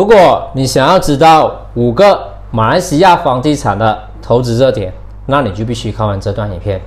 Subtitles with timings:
[0.00, 2.18] 如果你想要知道五个
[2.50, 4.90] 马来西亚房地产的投资热点，
[5.26, 6.80] 那你就必须看完这段影片。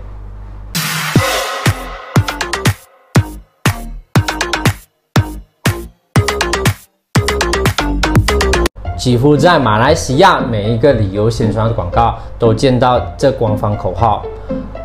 [8.97, 14.24] 几乎在马来西亚每一个旅游宣传广告都见到这官方口号。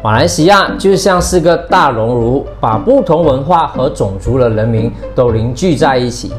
[0.05, 6.31] 马来西亚就像是个大熔炉，把不同文化和种族的人民都凝聚在一起。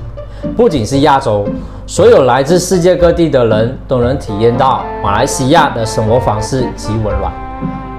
[0.56, 1.46] 不仅是亚洲，
[1.86, 7.32] 所有来自世界各地的人都能体验到马来西亚的生活方式及温暖。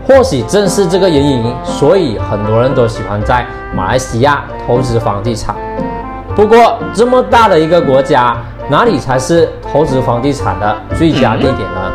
[0.07, 5.55] 或许正是这个原因，所以很多人都喜欢在马来西亚投资房地产。
[6.35, 8.37] 不过，这么大的一个国家，
[8.69, 11.93] 哪里才是投资房地产的最佳地点呢？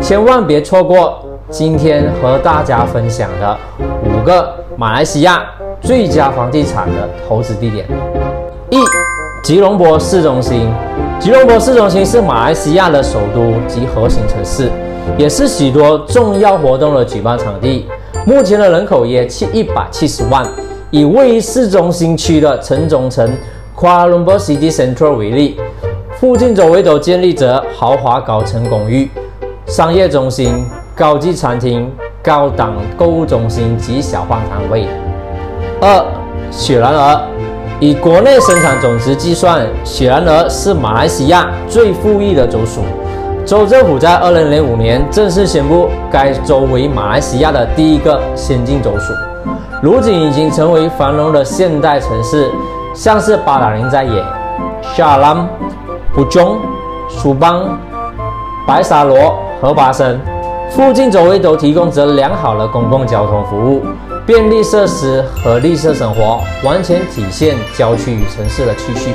[0.00, 3.56] 千万别错过今天和大家分享的
[4.04, 5.42] 五个马来西亚
[5.80, 7.86] 最佳房地产的投资地点。
[9.44, 10.66] 吉隆坡市中心。
[11.20, 14.70] 吉隆坡市中心是马来西亚的首都及核心城市，
[15.18, 17.86] 也是许多重要活动的举办场地。
[18.24, 20.42] 目前的人口约七一百七十万。
[20.90, 23.28] 以位于市中心区的城中城
[23.76, 25.60] Kuala Lumpur City Central 为例，
[26.18, 29.10] 附近周围都建立着豪华高层公寓、
[29.66, 34.86] 商业中心、高级餐厅、高档购物中心及小贩摊位。
[35.82, 36.02] 二、
[36.50, 37.20] 雪兰莪，
[37.84, 42.80] 以国内生产总值计算，雪兰莪是马来西亚最富裕的州属。
[43.44, 49.12] 州政府在2005年正式宣布该州为马来西亚的第一个先进州属。
[49.82, 52.50] 如今已经成为繁荣的现代城市，
[52.94, 54.24] 像是巴达林在野、
[54.96, 55.46] 沙兰、
[56.14, 56.56] 布中、
[57.10, 57.78] 苏邦、
[58.66, 60.18] 白沙罗和巴生，
[60.70, 63.82] 附近周围都提供着良好的公共交通服务、
[64.26, 69.12] 便利设施和绿色生活，完全体现郊区与城市的气息。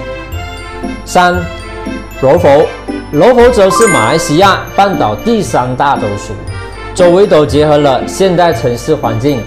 [1.03, 1.35] 三、
[2.21, 2.67] 柔佛，
[3.11, 6.33] 柔佛州是马来西亚半岛第三大州属，
[6.93, 9.41] 周围都结合了现代城市环境。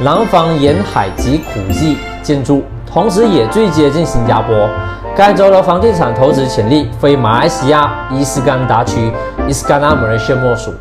[0.00, 4.70] 南方沿海及古迹建筑，同时也最接近新加坡。
[5.16, 9.10] 该州的房地产投资潜力非马来西亚伊斯干达区
[9.48, 10.72] 伊斯干达 Malaysia 莫属。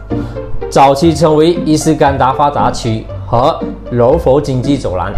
[0.70, 3.60] 早期称为伊斯干达发达区和
[3.92, 5.12] 柔佛经济走廊。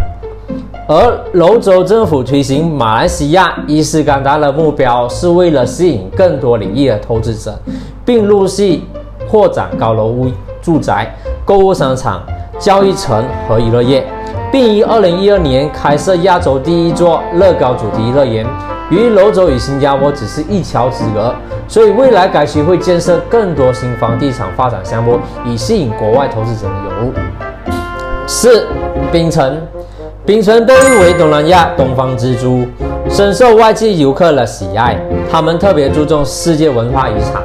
[0.86, 7.58] 而柔州政府推行马来西亚伊斯干达的目标，是为了吸引更多领域的投资者，
[8.04, 8.82] 并陆续
[9.30, 10.26] 扩展高楼屋
[10.60, 12.20] 住宅、购物商场。
[12.58, 14.04] 教育城和娱乐业，
[14.52, 18.46] 并于二零一二年开设亚洲第一座乐高主题乐园。
[18.90, 21.34] 由于柔州与新加坡只是一桥之隔，
[21.66, 27.12] 所以未来该区会建设更多新房地产发展项目，以吸引国外投资者的涌入。
[28.32, 28.64] 四、
[29.10, 29.60] 槟城，
[30.24, 32.64] 槟城被誉为东南亚东方之珠，
[33.08, 34.96] 深受外界游客的喜爱。
[35.28, 37.42] 他们特别注重世界文化遗产、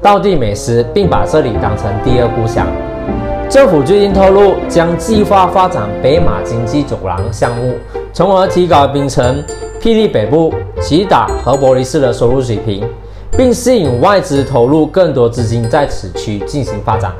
[0.00, 2.64] 当地美食，并把这里当成第二故乡。
[3.50, 7.74] 政府最近透露，将计划发展北马经济走廊项目，
[8.12, 9.42] 从而提高槟城、
[9.82, 12.88] 霹雳北部、吉打和伯利斯的收入水平，
[13.36, 17.12] 并吸引外资投入更多资金在此区进行发展。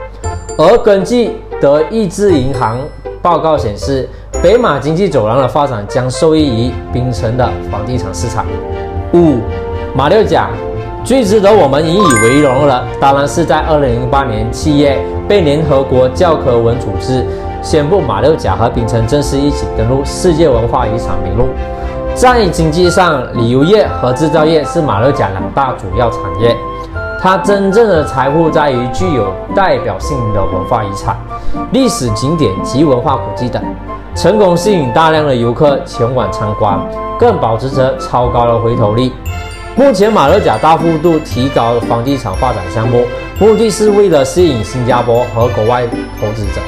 [0.56, 2.78] 而根据德意志银行
[3.22, 4.08] 报告显示，
[4.42, 8.44] 北马经济走廊的发展将受益于槟城的房地产市场。
[9.12, 9.38] 五、
[9.94, 10.50] 马六甲。
[11.04, 17.24] 最值得我们引以为荣的，当然是在二零零八年七月被联合国教科文组织
[17.62, 21.48] 宣布马六甲和槟城正式一起登陆世界文化遗产名录。
[22.14, 26.54] 在经济上，旅游业和制造业是马六甲两大主要产业。
[27.20, 31.16] 它真正的财富在于具有代表性的文化遗产、
[31.72, 33.60] 历史景点及文化古迹等，
[34.14, 36.78] 成功吸引大量的游客前往参观，
[37.18, 39.10] 更保持着超高的回头率。
[39.74, 43.04] 目前，马六甲大幅度提高房地产发展项目，
[43.40, 45.86] 目的是为了吸引新加坡和国外
[46.20, 46.60] 投资者。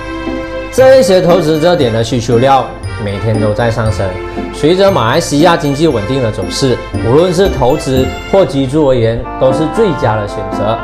[0.73, 2.65] 这一些投资热点的需求量
[3.05, 4.07] 每天都在上升。
[4.53, 6.77] 随着马来西亚经济稳定的走势，
[7.09, 10.77] 无论是投资或居住而言，都是最佳的选择。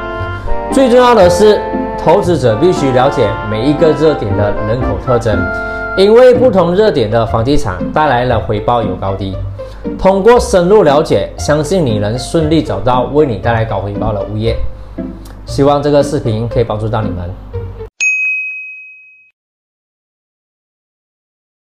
[0.72, 1.60] 最重要的是，
[2.02, 5.38] 投资者必须了解每一个热点的人口特征，
[5.96, 9.36] 因为不同热点的房地产带来了回报有高低。
[9.98, 14.56] 通过深入了解，相信你能顺利找到为你带来高回报的物业。
[15.46, 17.55] 希望这个视频可以帮助到你们。